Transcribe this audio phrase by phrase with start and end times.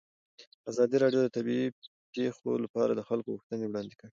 [0.71, 1.67] ازادي راډیو د طبیعي
[2.13, 4.09] پېښې لپاره د خلکو غوښتنې وړاندې کړي.